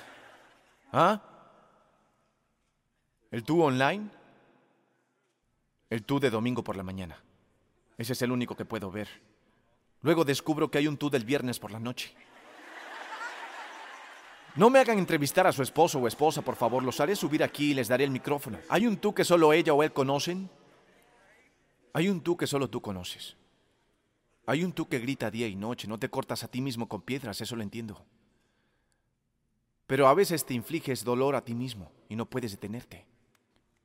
¿Ah? 0.92 1.22
¿El 3.30 3.44
tú 3.44 3.62
online? 3.62 4.10
El 5.88 6.04
tú 6.04 6.18
de 6.18 6.30
domingo 6.30 6.64
por 6.64 6.76
la 6.76 6.82
mañana. 6.82 7.22
Ese 7.96 8.14
es 8.14 8.22
el 8.22 8.32
único 8.32 8.56
que 8.56 8.64
puedo 8.64 8.90
ver. 8.90 9.08
Luego 10.02 10.24
descubro 10.24 10.70
que 10.70 10.78
hay 10.78 10.88
un 10.88 10.96
tú 10.96 11.10
del 11.10 11.24
viernes 11.24 11.58
por 11.58 11.70
la 11.70 11.78
noche. 11.78 12.14
No 14.56 14.68
me 14.68 14.80
hagan 14.80 14.98
entrevistar 14.98 15.46
a 15.46 15.52
su 15.52 15.62
esposo 15.62 16.00
o 16.00 16.08
esposa, 16.08 16.42
por 16.42 16.56
favor. 16.56 16.82
Los 16.82 16.98
haré 16.98 17.14
subir 17.14 17.44
aquí 17.44 17.70
y 17.70 17.74
les 17.74 17.88
daré 17.88 18.04
el 18.04 18.10
micrófono. 18.10 18.58
¿Hay 18.68 18.86
un 18.86 18.96
tú 18.96 19.14
que 19.14 19.24
solo 19.24 19.52
ella 19.52 19.72
o 19.72 19.82
él 19.82 19.92
conocen? 19.92 20.50
Hay 21.92 22.08
un 22.08 22.20
tú 22.20 22.36
que 22.36 22.48
solo 22.48 22.68
tú 22.68 22.80
conoces. 22.80 23.36
Hay 24.50 24.64
un 24.64 24.72
tú 24.72 24.88
que 24.88 24.98
grita 24.98 25.30
día 25.30 25.46
y 25.46 25.54
noche. 25.54 25.86
No 25.86 25.96
te 25.96 26.10
cortas 26.10 26.42
a 26.42 26.48
ti 26.48 26.60
mismo 26.60 26.88
con 26.88 27.02
piedras, 27.02 27.40
eso 27.40 27.54
lo 27.54 27.62
entiendo. 27.62 28.04
Pero 29.86 30.08
a 30.08 30.14
veces 30.14 30.44
te 30.44 30.54
infliges 30.54 31.04
dolor 31.04 31.36
a 31.36 31.44
ti 31.44 31.54
mismo 31.54 31.92
y 32.08 32.16
no 32.16 32.26
puedes 32.26 32.50
detenerte. 32.50 33.06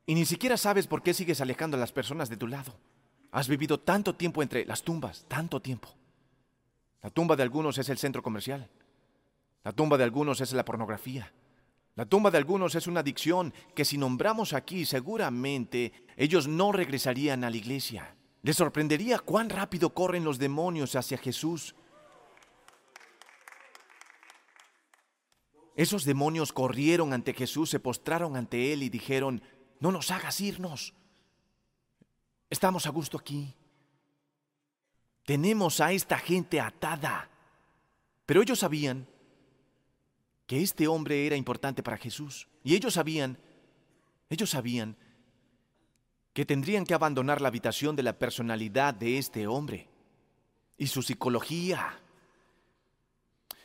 Y 0.08 0.16
ni 0.16 0.26
siquiera 0.26 0.58
sabes 0.58 0.88
por 0.88 1.04
qué 1.04 1.14
sigues 1.14 1.40
alejando 1.40 1.78
a 1.78 1.80
las 1.80 1.92
personas 1.92 2.32
de 2.32 2.38
tu 2.38 2.48
lado. 2.48 2.74
Has 3.30 3.48
vivido 3.48 3.80
tanto 3.80 4.16
tiempo 4.16 4.42
entre 4.42 4.66
las 4.66 4.82
tumbas, 4.82 5.26
tanto 5.28 5.62
tiempo. 5.62 5.90
La 7.04 7.12
tumba 7.12 7.36
de 7.36 7.44
algunos 7.44 7.78
es 7.78 7.88
el 7.90 8.00
centro 8.00 8.24
comercial. 8.24 8.68
La 9.64 9.72
tumba 9.72 10.00
de 10.00 10.04
algunos 10.04 10.42
es 10.42 10.52
la 10.54 10.66
pornografía. 10.66 11.32
La 11.94 12.08
tumba 12.08 12.32
de 12.32 12.40
algunos 12.40 12.74
es 12.74 12.88
una 12.88 13.02
adicción 13.02 13.54
que 13.76 13.86
si 13.86 14.00
nombramos 14.00 14.54
aquí 14.54 14.84
seguramente 14.86 15.94
ellos 16.18 16.48
no 16.48 16.72
regresarían 16.72 17.44
a 17.44 17.52
la 17.52 17.58
iglesia. 17.58 18.16
Les 18.46 18.56
sorprendería 18.56 19.18
cuán 19.18 19.50
rápido 19.50 19.96
corren 19.96 20.24
los 20.24 20.38
demonios 20.38 20.96
hacia 20.96 21.18
Jesús. 21.18 21.74
Esos 25.76 26.06
demonios 26.06 26.54
corrieron 26.54 27.12
ante 27.12 27.34
Jesús, 27.34 27.72
se 27.72 27.80
postraron 27.80 28.36
ante 28.36 28.72
Él 28.72 28.84
y 28.84 28.90
dijeron, 28.90 29.42
no 29.80 29.92
nos 29.92 30.12
hagas 30.12 30.40
irnos. 30.42 30.94
Estamos 32.52 32.86
a 32.86 32.92
gusto 32.92 33.18
aquí. 33.18 33.56
Tenemos 35.26 35.82
a 35.82 35.92
esta 35.92 36.20
gente 36.20 36.62
atada. 36.62 37.32
Pero 38.28 38.44
ellos 38.44 38.60
sabían 38.60 39.08
que 40.46 40.62
este 40.62 40.88
hombre 40.88 41.26
era 41.26 41.36
importante 41.36 41.82
para 41.82 41.98
Jesús. 41.98 42.48
Y 42.64 42.76
ellos 42.76 42.94
sabían, 42.94 43.40
ellos 44.30 44.52
sabían 44.52 44.96
que 46.36 46.46
tendrían 46.46 46.86
que 46.86 46.94
abandonar 46.94 47.40
la 47.40 47.48
habitación 47.48 47.96
de 47.96 48.04
la 48.04 48.12
personalidad 48.12 48.94
de 48.94 49.18
este 49.18 49.48
hombre 49.48 49.88
y 50.78 50.88
su 50.88 51.02
psicología. 51.02 51.98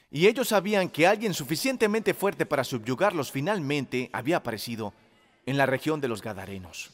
Y 0.09 0.29
ellos 0.29 0.47
sabían 0.47 0.89
que 0.89 1.05
alguien 1.05 1.35
suficientemente 1.35 2.15
fuerte 2.15 2.47
para 2.47 2.63
subyugarlos 2.63 3.33
finalmente 3.33 4.09
había 4.13 4.37
aparecido 4.37 4.95
en 5.47 5.59
la 5.59 5.67
región 5.67 6.01
de 6.01 6.07
los 6.07 6.23
Gadarenos. 6.23 6.93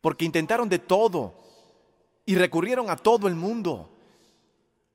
Porque 0.00 0.24
intentaron 0.24 0.70
de 0.70 0.78
todo 0.78 1.34
y 2.24 2.34
recurrieron 2.36 2.88
a 2.88 2.96
todo 2.96 3.28
el 3.28 3.34
mundo. 3.34 3.90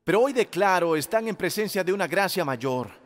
Pero 0.04 0.22
hoy 0.22 0.34
declaro, 0.34 0.96
están 0.96 1.27
en 1.27 1.36
presencia 1.36 1.84
de 1.84 1.94
una 1.94 2.08
gracia 2.08 2.44
mayor 2.44 3.05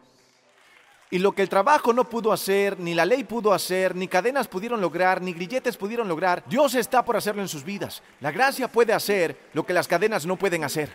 y 1.11 1.17
lo 1.19 1.31
que 1.31 1.41
el 1.41 1.49
trabajo 1.49 1.91
no 1.91 2.07
pudo 2.07 2.31
hacer, 2.31 2.79
ni 2.79 2.93
la 2.93 3.05
ley 3.05 3.23
pudo 3.23 3.51
hacer, 3.51 3.95
ni 3.95 4.07
cadenas 4.07 4.47
pudieron 4.47 4.79
lograr, 4.79 5.21
ni 5.21 5.33
grilletes 5.33 5.75
pudieron 5.75 6.07
lograr, 6.07 6.43
Dios 6.47 6.75
está 6.75 7.03
por 7.03 7.17
hacerlo 7.17 7.41
en 7.41 7.47
sus 7.47 7.63
vidas. 7.63 8.03
La 8.19 8.31
gracia 8.31 8.67
puede 8.67 8.93
hacer 8.93 9.49
lo 9.53 9.65
que 9.65 9.73
las 9.73 9.87
cadenas 9.87 10.25
no 10.25 10.37
pueden 10.37 10.63
hacer. 10.63 10.93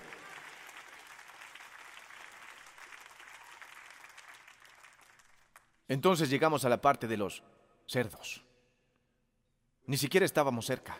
Entonces 5.88 6.30
llegamos 6.30 6.64
a 6.64 6.68
la 6.68 6.80
parte 6.80 7.08
de 7.08 7.16
los 7.16 7.42
cerdos. 7.86 8.42
Ni 9.86 9.96
siquiera 9.96 10.24
estábamos 10.24 10.64
cerca. 10.64 10.96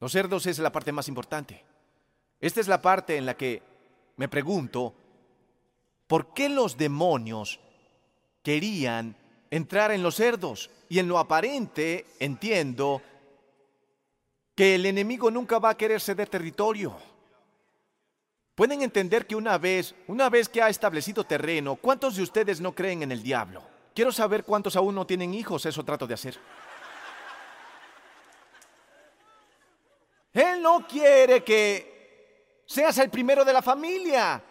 Los 0.00 0.12
cerdos 0.12 0.46
es 0.46 0.58
la 0.58 0.70
parte 0.70 0.92
más 0.92 1.08
importante. 1.08 1.64
Esta 2.40 2.60
es 2.60 2.68
la 2.68 2.80
parte 2.80 3.16
en 3.16 3.26
la 3.26 3.36
que 3.36 3.62
me 4.16 4.28
pregunto, 4.28 4.94
¿Por 6.08 6.32
qué 6.32 6.48
los 6.48 6.78
demonios 6.78 7.60
querían 8.42 9.14
entrar 9.50 9.92
en 9.92 10.02
los 10.02 10.16
cerdos? 10.16 10.70
Y 10.88 10.98
en 10.98 11.06
lo 11.06 11.18
aparente 11.18 12.06
entiendo 12.18 13.02
que 14.54 14.74
el 14.74 14.86
enemigo 14.86 15.30
nunca 15.30 15.58
va 15.58 15.70
a 15.70 15.76
querer 15.76 16.00
ceder 16.00 16.30
territorio. 16.30 16.96
Pueden 18.54 18.82
entender 18.82 19.26
que 19.26 19.36
una 19.36 19.58
vez, 19.58 19.94
una 20.08 20.30
vez 20.30 20.48
que 20.48 20.62
ha 20.62 20.70
establecido 20.70 21.24
terreno, 21.24 21.76
¿cuántos 21.76 22.16
de 22.16 22.22
ustedes 22.22 22.60
no 22.60 22.74
creen 22.74 23.02
en 23.02 23.12
el 23.12 23.22
diablo? 23.22 23.62
Quiero 23.94 24.10
saber 24.10 24.44
cuántos 24.44 24.76
aún 24.76 24.94
no 24.94 25.06
tienen 25.06 25.34
hijos, 25.34 25.66
eso 25.66 25.84
trato 25.84 26.06
de 26.06 26.14
hacer. 26.14 26.38
Él 30.32 30.62
no 30.62 30.86
quiere 30.88 31.44
que 31.44 32.62
seas 32.64 32.96
el 32.98 33.10
primero 33.10 33.44
de 33.44 33.52
la 33.52 33.62
familia 33.62 34.42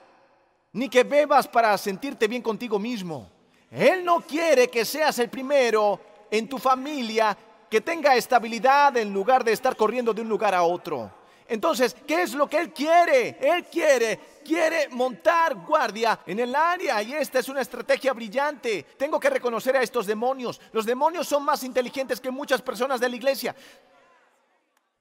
ni 0.74 0.90
que 0.90 1.04
bebas 1.04 1.48
para 1.48 1.78
sentirte 1.78 2.28
bien 2.28 2.42
contigo 2.42 2.80
mismo. 2.80 3.30
Él 3.72 4.04
no 4.04 4.22
quiere 4.22 4.70
que 4.70 4.86
seas 4.86 5.20
el 5.20 5.30
primero 5.30 6.00
en 6.32 6.48
tu 6.48 6.58
familia 6.58 7.38
que 7.70 7.82
tenga 7.82 8.16
estabilidad 8.16 8.96
en 8.98 9.14
lugar 9.14 9.44
de 9.44 9.52
estar 9.52 9.76
corriendo 9.76 10.14
de 10.14 10.22
un 10.22 10.30
lugar 10.30 10.56
a 10.56 10.64
otro. 10.64 11.12
Entonces, 11.50 11.96
¿qué 12.06 12.24
es 12.24 12.34
lo 12.34 12.50
que 12.50 12.58
Él 12.58 12.74
quiere? 12.74 13.38
Él 13.40 13.66
quiere, 13.66 14.20
quiere 14.44 14.90
montar 14.90 15.56
guardia 15.56 16.20
en 16.26 16.40
el 16.40 16.54
área 16.54 17.02
y 17.02 17.14
esta 17.14 17.40
es 17.40 17.48
una 17.48 17.62
estrategia 17.62 18.12
brillante. 18.14 18.84
Tengo 18.98 19.20
que 19.20 19.30
reconocer 19.30 19.76
a 19.78 19.82
estos 19.82 20.06
demonios. 20.06 20.60
Los 20.74 20.86
demonios 20.86 21.28
son 21.28 21.44
más 21.44 21.64
inteligentes 21.64 22.20
que 22.20 22.32
muchas 22.32 22.62
personas 22.62 23.00
de 23.00 23.10
la 23.10 23.16
iglesia. 23.16 23.56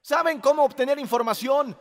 Saben 0.01 0.41
cómo 0.41 0.65
obtener 0.65 0.99
información. 1.01 1.77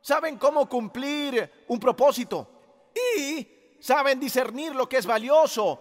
Saben 0.00 0.38
cómo 0.38 0.68
cumplir 0.68 1.64
un 1.66 1.80
propósito 1.80 2.59
y 2.94 3.76
saben 3.80 4.20
discernir 4.20 4.74
lo 4.74 4.88
que 4.88 4.98
es 4.98 5.06
valioso. 5.06 5.80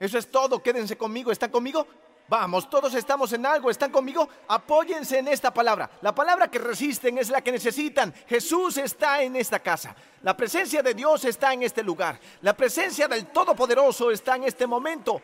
Eso 0.00 0.18
es 0.18 0.30
todo, 0.30 0.62
quédense 0.62 0.96
conmigo, 0.96 1.32
¿están 1.32 1.50
conmigo? 1.50 1.86
Vamos, 2.28 2.68
todos 2.68 2.94
estamos 2.94 3.32
en 3.32 3.46
algo, 3.46 3.70
¿están 3.70 3.90
conmigo? 3.90 4.28
Apóyense 4.48 5.18
en 5.18 5.28
esta 5.28 5.52
palabra. 5.52 5.90
La 6.02 6.14
palabra 6.14 6.50
que 6.50 6.58
resisten 6.58 7.16
es 7.16 7.30
la 7.30 7.40
que 7.40 7.50
necesitan. 7.50 8.12
Jesús 8.28 8.76
está 8.76 9.22
en 9.22 9.34
esta 9.34 9.60
casa. 9.60 9.96
La 10.22 10.36
presencia 10.36 10.82
de 10.82 10.92
Dios 10.92 11.24
está 11.24 11.54
en 11.54 11.62
este 11.62 11.82
lugar. 11.82 12.20
La 12.42 12.54
presencia 12.54 13.08
del 13.08 13.28
Todopoderoso 13.28 14.10
está 14.10 14.36
en 14.36 14.44
este 14.44 14.66
momento. 14.66 15.22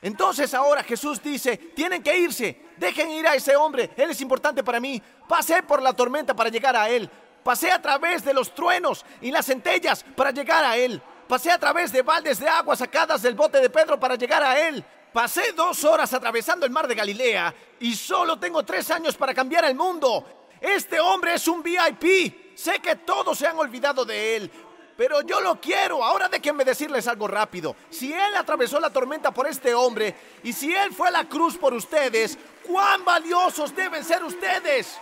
Entonces 0.00 0.52
ahora 0.54 0.82
Jesús 0.82 1.22
dice, 1.22 1.56
tienen 1.56 2.02
que 2.02 2.16
irse, 2.16 2.58
dejen 2.76 3.10
ir 3.10 3.26
a 3.26 3.34
ese 3.34 3.56
hombre, 3.56 3.90
él 3.96 4.10
es 4.10 4.20
importante 4.20 4.62
para 4.62 4.80
mí. 4.80 5.02
Pasé 5.28 5.62
por 5.62 5.80
la 5.80 5.92
tormenta 5.92 6.34
para 6.34 6.50
llegar 6.50 6.76
a 6.76 6.88
él. 6.88 7.10
Pasé 7.44 7.70
a 7.70 7.80
través 7.80 8.24
de 8.24 8.34
los 8.34 8.54
truenos 8.54 9.04
y 9.20 9.30
las 9.30 9.46
centellas 9.46 10.02
para 10.16 10.30
llegar 10.30 10.64
a 10.64 10.76
Él. 10.76 11.00
Pasé 11.28 11.50
a 11.50 11.58
través 11.58 11.92
de 11.92 12.02
baldes 12.02 12.40
de 12.40 12.48
agua 12.48 12.74
sacadas 12.74 13.22
del 13.22 13.34
bote 13.34 13.60
de 13.60 13.70
Pedro 13.70 14.00
para 14.00 14.16
llegar 14.16 14.42
a 14.42 14.58
Él. 14.58 14.82
Pasé 15.12 15.52
dos 15.52 15.84
horas 15.84 16.12
atravesando 16.12 16.66
el 16.66 16.72
mar 16.72 16.88
de 16.88 16.94
Galilea 16.96 17.54
y 17.78 17.94
solo 17.94 18.38
tengo 18.38 18.64
tres 18.64 18.90
años 18.90 19.16
para 19.16 19.32
cambiar 19.32 19.64
el 19.66 19.76
mundo. 19.76 20.48
Este 20.60 20.98
hombre 20.98 21.34
es 21.34 21.46
un 21.46 21.62
VIP. 21.62 22.56
Sé 22.56 22.80
que 22.80 22.96
todos 22.96 23.38
se 23.38 23.46
han 23.46 23.58
olvidado 23.58 24.04
de 24.04 24.36
él, 24.36 24.50
pero 24.96 25.20
yo 25.20 25.40
lo 25.40 25.60
quiero. 25.60 26.02
Ahora 26.02 26.28
déjenme 26.28 26.64
decirles 26.64 27.06
algo 27.06 27.28
rápido. 27.28 27.76
Si 27.90 28.12
Él 28.12 28.34
atravesó 28.36 28.80
la 28.80 28.90
tormenta 28.90 29.30
por 29.30 29.46
este 29.46 29.74
hombre 29.74 30.14
y 30.42 30.52
si 30.52 30.74
Él 30.74 30.92
fue 30.92 31.08
a 31.08 31.12
la 31.12 31.28
cruz 31.28 31.56
por 31.58 31.74
ustedes, 31.74 32.38
¿cuán 32.66 33.04
valiosos 33.04 33.74
deben 33.76 34.04
ser 34.04 34.24
ustedes? 34.24 34.98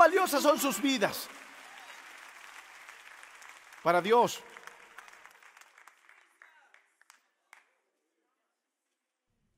Valiosas 0.00 0.42
son 0.42 0.58
sus 0.58 0.80
vidas 0.80 1.28
para 3.82 4.00
Dios. 4.00 4.42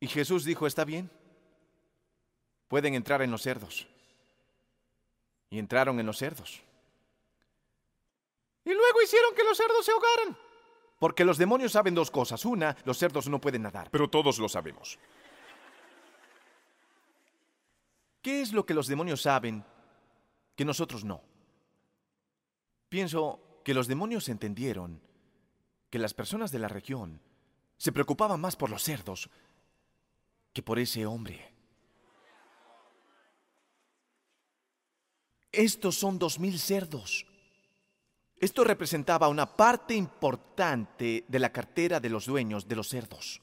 Y 0.00 0.08
Jesús 0.08 0.44
dijo, 0.44 0.66
está 0.66 0.84
bien, 0.84 1.08
pueden 2.66 2.94
entrar 2.94 3.22
en 3.22 3.30
los 3.30 3.42
cerdos. 3.42 3.87
Y 5.49 5.61
entraron 5.61 6.00
en 6.00 6.06
los 6.06 6.18
cerdos. 6.18 6.61
Y 8.64 8.75
luego 8.75 9.02
hicieron 9.02 9.34
que 9.37 9.44
los 9.44 9.56
cerdos 9.56 9.84
se 9.84 9.92
ahogaran. 9.92 10.37
Porque 10.99 11.25
los 11.25 11.38
demonios 11.38 11.70
saben 11.72 11.94
dos 11.94 12.11
cosas. 12.11 12.44
Una, 12.44 12.76
los 12.84 12.99
cerdos 12.99 13.28
no 13.28 13.40
pueden 13.40 13.62
nadar. 13.62 13.90
Pero 13.92 14.08
todos 14.08 14.38
lo 14.38 14.49
sabemos. 14.49 14.99
¿Qué 18.22 18.40
es 18.40 18.52
lo 18.52 18.66
que 18.66 18.75
los 18.75 18.88
demonios 18.88 19.22
saben 19.22 19.64
que 20.54 20.64
nosotros 20.64 21.04
no? 21.04 21.23
Pienso 22.88 23.40
que 23.64 23.75
los 23.75 23.87
demonios 23.88 24.28
entendieron 24.28 25.00
que 25.90 25.99
las 25.99 26.14
personas 26.14 26.50
de 26.50 26.59
la 26.59 26.68
región 26.68 27.21
se 27.76 27.92
preocupaban 27.92 28.40
más 28.40 28.56
por 28.56 28.71
los 28.71 28.82
cerdos 28.82 29.30
que 30.52 30.62
por 30.62 30.78
ese 30.78 31.06
hombre. 31.06 31.52
Estos 35.50 35.97
son 35.97 36.18
dos 36.18 36.38
mil 36.38 36.59
cerdos. 36.59 37.26
Esto 38.38 38.64
representaba 38.64 39.28
una 39.28 39.56
parte 39.56 39.94
importante 39.94 41.25
de 41.28 41.38
la 41.38 41.52
cartera 41.52 42.00
de 42.00 42.09
los 42.09 42.26
dueños 42.26 42.66
de 42.66 42.76
los 42.76 42.88
cerdos. 42.88 43.40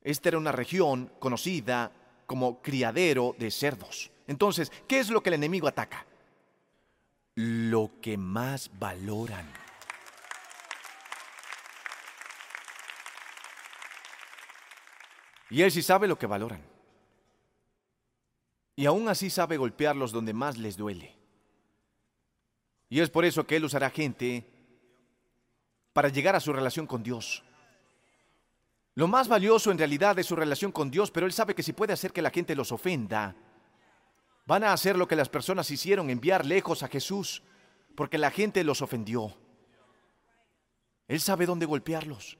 Esta 0.00 0.30
era 0.30 0.38
una 0.38 0.52
región 0.52 1.12
conocida 1.18 1.92
como 2.26 2.62
criadero 2.62 3.34
de 3.38 3.50
cerdos. 3.50 4.10
Entonces, 4.26 4.72
¿qué 4.86 5.00
es 5.00 5.10
lo 5.10 5.22
que 5.22 5.30
el 5.30 5.34
enemigo 5.34 5.68
ataca? 5.68 6.06
Lo 7.40 7.92
que 8.02 8.16
más 8.16 8.68
valoran. 8.80 9.48
Y 15.48 15.62
él 15.62 15.70
sí 15.70 15.82
sabe 15.82 16.08
lo 16.08 16.18
que 16.18 16.26
valoran. 16.26 16.60
Y 18.74 18.86
aún 18.86 19.08
así 19.08 19.30
sabe 19.30 19.56
golpearlos 19.56 20.10
donde 20.10 20.32
más 20.32 20.58
les 20.58 20.76
duele. 20.76 21.14
Y 22.88 22.98
es 22.98 23.08
por 23.08 23.24
eso 23.24 23.46
que 23.46 23.54
Él 23.54 23.64
usará 23.64 23.90
gente 23.90 24.44
para 25.92 26.08
llegar 26.08 26.34
a 26.34 26.40
su 26.40 26.52
relación 26.52 26.88
con 26.88 27.04
Dios. 27.04 27.44
Lo 28.96 29.06
más 29.06 29.28
valioso 29.28 29.70
en 29.70 29.78
realidad 29.78 30.18
es 30.18 30.26
su 30.26 30.34
relación 30.34 30.72
con 30.72 30.90
Dios, 30.90 31.12
pero 31.12 31.24
Él 31.24 31.32
sabe 31.32 31.54
que 31.54 31.62
si 31.62 31.72
puede 31.72 31.92
hacer 31.92 32.12
que 32.12 32.20
la 32.20 32.30
gente 32.30 32.56
los 32.56 32.72
ofenda, 32.72 33.36
van 34.48 34.64
a 34.64 34.72
hacer 34.72 34.96
lo 34.96 35.06
que 35.06 35.14
las 35.14 35.28
personas 35.28 35.70
hicieron, 35.70 36.08
enviar 36.08 36.46
lejos 36.46 36.82
a 36.82 36.88
Jesús, 36.88 37.42
porque 37.94 38.16
la 38.16 38.30
gente 38.30 38.64
los 38.64 38.80
ofendió. 38.80 39.36
Él 41.06 41.20
sabe 41.20 41.44
dónde 41.44 41.66
golpearlos. 41.66 42.38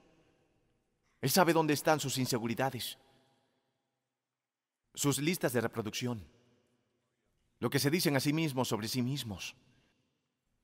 Él 1.21 1.29
sabe 1.29 1.53
dónde 1.53 1.75
están 1.75 2.01
sus 2.01 2.17
inseguridades, 2.17 2.97
sus 4.95 5.19
listas 5.19 5.53
de 5.53 5.61
reproducción, 5.61 6.27
lo 7.59 7.69
que 7.69 7.79
se 7.79 7.91
dicen 7.91 8.17
a 8.17 8.21
sí 8.21 8.33
mismos 8.33 8.69
sobre 8.69 8.89
sí 8.89 9.03
mismos. 9.03 9.55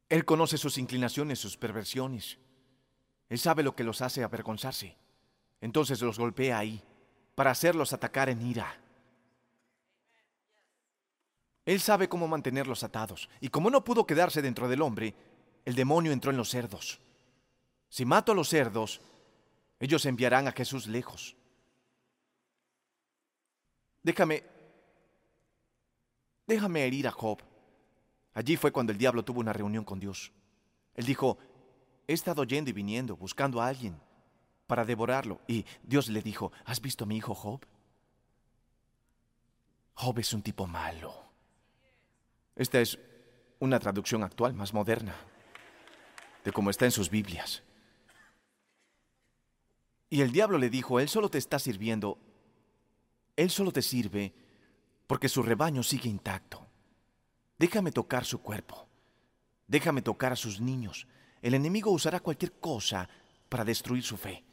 Él 0.08 0.24
conoce 0.24 0.56
sus 0.56 0.78
inclinaciones, 0.78 1.40
sus 1.40 1.58
perversiones. 1.58 2.38
Él 3.28 3.38
sabe 3.38 3.62
lo 3.62 3.76
que 3.76 3.84
los 3.84 4.00
hace 4.00 4.24
avergonzarse. 4.24 4.96
Entonces 5.60 6.00
los 6.00 6.18
golpea 6.18 6.56
ahí 6.56 6.82
para 7.34 7.50
hacerlos 7.50 7.92
atacar 7.92 8.30
en 8.30 8.40
ira. 8.40 8.80
Él 11.66 11.80
sabe 11.80 12.08
cómo 12.08 12.28
mantenerlos 12.28 12.84
atados. 12.84 13.28
Y 13.40 13.48
como 13.48 13.70
no 13.70 13.84
pudo 13.84 14.06
quedarse 14.06 14.42
dentro 14.42 14.68
del 14.68 14.82
hombre, 14.82 15.14
el 15.64 15.74
demonio 15.74 16.12
entró 16.12 16.30
en 16.30 16.36
los 16.36 16.50
cerdos. 16.50 17.00
Si 17.88 18.04
mato 18.04 18.32
a 18.32 18.34
los 18.34 18.48
cerdos, 18.48 19.00
ellos 19.80 20.04
enviarán 20.06 20.46
a 20.48 20.52
Jesús 20.52 20.86
lejos. 20.86 21.36
Déjame, 24.02 24.44
déjame 26.46 26.86
herir 26.86 27.08
a 27.08 27.12
Job. 27.12 27.38
Allí 28.34 28.56
fue 28.56 28.72
cuando 28.72 28.92
el 28.92 28.98
diablo 28.98 29.24
tuvo 29.24 29.40
una 29.40 29.52
reunión 29.52 29.84
con 29.84 29.98
Dios. 29.98 30.32
Él 30.94 31.06
dijo, 31.06 31.38
he 32.06 32.12
estado 32.12 32.44
yendo 32.44 32.70
y 32.70 32.74
viniendo, 32.74 33.16
buscando 33.16 33.62
a 33.62 33.68
alguien 33.68 33.98
para 34.66 34.84
devorarlo. 34.84 35.40
Y 35.46 35.64
Dios 35.82 36.08
le 36.08 36.20
dijo, 36.20 36.52
¿has 36.66 36.80
visto 36.80 37.04
a 37.04 37.06
mi 37.06 37.16
hijo 37.16 37.34
Job? 37.34 37.64
Job 39.94 40.18
es 40.18 40.32
un 40.32 40.42
tipo 40.42 40.66
malo. 40.66 41.23
Esta 42.56 42.80
es 42.80 42.98
una 43.58 43.80
traducción 43.80 44.22
actual, 44.22 44.54
más 44.54 44.72
moderna, 44.72 45.14
de 46.44 46.52
cómo 46.52 46.70
está 46.70 46.84
en 46.84 46.92
sus 46.92 47.10
Biblias. 47.10 47.62
Y 50.10 50.20
el 50.20 50.30
diablo 50.30 50.58
le 50.58 50.70
dijo, 50.70 51.00
Él 51.00 51.08
solo 51.08 51.28
te 51.28 51.38
está 51.38 51.58
sirviendo, 51.58 52.18
Él 53.36 53.50
solo 53.50 53.72
te 53.72 53.82
sirve 53.82 54.32
porque 55.06 55.28
su 55.28 55.42
rebaño 55.42 55.82
sigue 55.82 56.08
intacto. 56.08 56.64
Déjame 57.58 57.92
tocar 57.92 58.24
su 58.24 58.40
cuerpo. 58.40 58.86
Déjame 59.66 60.02
tocar 60.02 60.32
a 60.32 60.36
sus 60.36 60.60
niños. 60.60 61.06
El 61.42 61.54
enemigo 61.54 61.90
usará 61.90 62.20
cualquier 62.20 62.52
cosa 62.52 63.08
para 63.48 63.64
destruir 63.64 64.02
su 64.02 64.16
fe. 64.16 64.44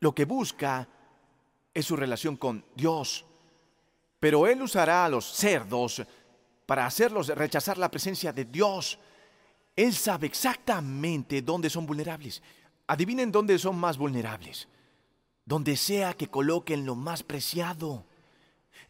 Lo 0.00 0.14
que 0.14 0.24
busca 0.24 0.88
es 1.72 1.86
su 1.86 1.96
relación 1.96 2.36
con 2.36 2.64
Dios. 2.74 3.24
Pero 4.18 4.46
él 4.46 4.62
usará 4.62 5.04
a 5.04 5.08
los 5.08 5.24
cerdos 5.24 6.02
para 6.70 6.86
hacerlos 6.86 7.26
rechazar 7.26 7.78
la 7.78 7.90
presencia 7.90 8.32
de 8.32 8.44
Dios. 8.44 8.96
Él 9.74 9.92
sabe 9.92 10.28
exactamente 10.28 11.42
dónde 11.42 11.68
son 11.68 11.84
vulnerables. 11.84 12.40
Adivinen 12.86 13.32
dónde 13.32 13.58
son 13.58 13.76
más 13.76 13.98
vulnerables. 13.98 14.68
Donde 15.44 15.76
sea 15.76 16.14
que 16.14 16.28
coloquen 16.28 16.86
lo 16.86 16.94
más 16.94 17.24
preciado. 17.24 18.04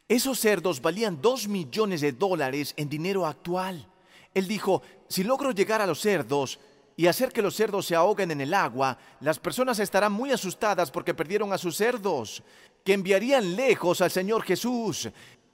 Esos 0.07 0.39
cerdos 0.39 0.83
valían 0.83 1.23
dos 1.23 1.49
millones 1.49 2.03
de 2.03 2.13
dólares 2.13 2.75
en 2.77 2.91
dinero 2.91 3.25
actual. 3.25 3.89
Él 4.35 4.47
dijo, 4.47 4.83
si 5.09 5.25
logro 5.25 5.51
llegar 5.53 5.81
a 5.81 5.87
los 5.87 6.03
cerdos 6.03 6.61
y 6.99 7.07
hacer 7.07 7.33
que 7.33 7.41
los 7.41 7.57
cerdos 7.57 7.87
se 7.87 7.97
ahoguen 7.97 8.31
en 8.31 8.43
el 8.43 8.53
agua, 8.53 8.99
las 9.21 9.39
personas 9.39 9.79
estarán 9.79 10.13
muy 10.13 10.33
asustadas 10.33 10.91
porque 10.91 11.15
perdieron 11.15 11.51
a 11.55 11.57
sus 11.57 11.79
cerdos, 11.79 12.43
que 12.85 12.93
enviarían 12.93 13.57
lejos 13.57 14.03
al 14.03 14.11
Señor 14.11 14.43
Jesús. 14.43 15.09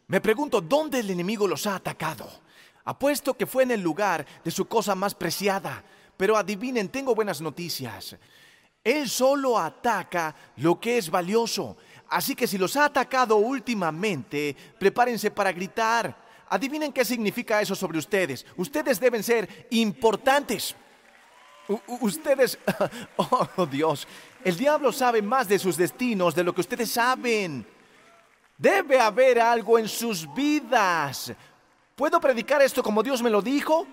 Me 0.08 0.20
pregunto, 0.20 0.60
¿dónde 0.60 1.00
el 1.00 1.10
enemigo 1.10 1.48
los 1.48 1.66
ha 1.66 1.76
atacado? 1.76 2.30
Apuesto 2.84 3.34
que 3.34 3.46
fue 3.46 3.64
en 3.64 3.72
el 3.72 3.80
lugar 3.80 4.24
de 4.44 4.50
su 4.52 4.66
cosa 4.66 4.94
más 4.94 5.14
preciada. 5.14 5.82
Pero 6.16 6.36
adivinen, 6.36 6.88
tengo 6.88 7.14
buenas 7.14 7.40
noticias. 7.40 8.16
Él 8.84 9.08
solo 9.08 9.58
ataca 9.58 10.34
lo 10.58 10.78
que 10.78 10.96
es 10.96 11.10
valioso. 11.10 11.76
Así 12.08 12.36
que 12.36 12.46
si 12.46 12.56
los 12.56 12.76
ha 12.76 12.84
atacado 12.84 13.36
últimamente, 13.36 14.56
prepárense 14.78 15.32
para 15.32 15.50
gritar. 15.50 16.16
Adivinen 16.48 16.92
qué 16.92 17.04
significa 17.04 17.60
eso 17.60 17.74
sobre 17.74 17.98
ustedes. 17.98 18.46
Ustedes 18.56 19.00
deben 19.00 19.24
ser 19.24 19.66
importantes. 19.70 20.76
ustedes, 22.00 22.60
oh 23.16 23.66
Dios, 23.66 24.06
el 24.44 24.56
diablo 24.56 24.92
sabe 24.92 25.20
más 25.20 25.48
de 25.48 25.58
sus 25.58 25.76
destinos 25.76 26.36
de 26.36 26.44
lo 26.44 26.54
que 26.54 26.60
ustedes 26.60 26.92
saben. 26.92 27.66
Debe 28.58 28.98
haber 28.98 29.38
algo 29.38 29.78
en 29.78 29.88
sus 29.88 30.32
vidas. 30.34 31.32
¿Puedo 31.94 32.20
predicar 32.20 32.62
esto 32.62 32.82
como 32.82 33.02
Dios 33.02 33.22
me 33.22 33.30
lo 33.30 33.42
dijo? 33.42 33.86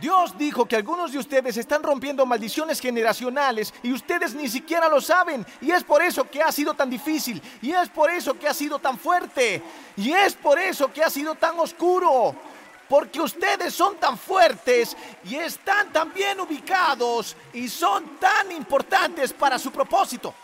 Dios 0.00 0.36
dijo 0.38 0.66
que 0.66 0.76
algunos 0.76 1.12
de 1.12 1.18
ustedes 1.18 1.56
están 1.58 1.82
rompiendo 1.82 2.24
maldiciones 2.24 2.80
generacionales 2.80 3.74
y 3.82 3.92
ustedes 3.92 4.34
ni 4.34 4.48
siquiera 4.48 4.88
lo 4.88 5.00
saben. 5.00 5.46
Y 5.60 5.70
es 5.70 5.84
por 5.84 6.02
eso 6.02 6.28
que 6.28 6.42
ha 6.42 6.50
sido 6.50 6.72
tan 6.72 6.88
difícil. 6.88 7.42
Y 7.60 7.72
es 7.72 7.90
por 7.90 8.10
eso 8.10 8.38
que 8.38 8.48
ha 8.48 8.54
sido 8.54 8.78
tan 8.78 8.98
fuerte. 8.98 9.62
Y 9.96 10.12
es 10.12 10.34
por 10.34 10.58
eso 10.58 10.90
que 10.90 11.04
ha 11.04 11.10
sido 11.10 11.34
tan 11.34 11.58
oscuro. 11.58 12.34
Porque 12.88 13.20
ustedes 13.20 13.74
son 13.74 13.96
tan 13.96 14.18
fuertes 14.18 14.96
y 15.24 15.36
están 15.36 15.92
tan 15.92 16.12
bien 16.12 16.40
ubicados 16.40 17.36
y 17.52 17.68
son 17.68 18.18
tan 18.18 18.50
importantes 18.52 19.32
para 19.32 19.58
su 19.58 19.70
propósito. 19.70 20.34